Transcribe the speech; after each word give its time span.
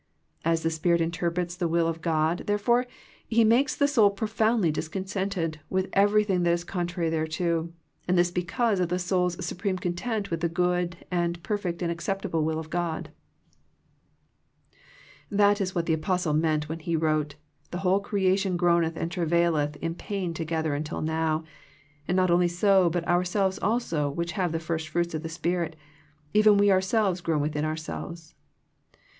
As 0.43 0.63
the 0.63 0.71
Spirit 0.71 0.99
interprets 0.99 1.55
the 1.55 1.67
will 1.67 1.87
of 1.87 2.01
God, 2.01 2.45
therefore. 2.47 2.87
He 3.27 3.43
makes 3.43 3.75
the 3.75 3.87
soul 3.87 4.09
profoundly 4.09 4.71
discontented 4.71 5.59
with 5.69 5.89
everything 5.93 6.41
that 6.41 6.53
is 6.53 6.63
contrary 6.63 7.11
thereto, 7.11 7.69
and 8.07 8.17
this 8.17 8.31
because 8.31 8.79
of 8.79 8.89
the 8.89 8.97
soul's 8.97 9.45
supreme 9.45 9.77
content 9.77 10.31
with 10.31 10.39
the 10.39 10.49
good 10.49 11.05
and 11.11 11.43
perfect 11.43 11.83
and 11.83 11.91
acceptable 11.91 12.43
will 12.43 12.57
of 12.57 12.71
God. 12.71 13.11
That 15.29 15.61
is 15.61 15.75
what 15.75 15.85
the 15.85 15.93
apostle 15.93 16.33
meant 16.33 16.67
when 16.67 16.79
he 16.79 16.95
wrote, 16.95 17.35
"The 17.69 17.81
whole 17.85 17.99
creation 17.99 18.57
groaneth 18.57 18.97
and 18.97 19.11
travaileth 19.11 19.75
in 19.83 19.93
pain 19.93 20.33
together 20.33 20.73
until 20.73 21.01
now. 21.03 21.43
And 22.07 22.15
not 22.15 22.31
only 22.31 22.47
so, 22.47 22.89
but 22.89 23.07
ourselves 23.07 23.59
also, 23.59 24.09
which 24.09 24.31
have 24.31 24.51
the 24.51 24.59
first 24.59 24.87
fruits 24.87 25.13
of 25.13 25.21
the 25.21 25.29
Spirit, 25.29 25.75
even 26.33 26.57
we 26.57 26.71
our 26.71 26.81
selves 26.81 27.21
groan 27.21 27.39
within 27.41 27.65
ourselves." 27.65 28.33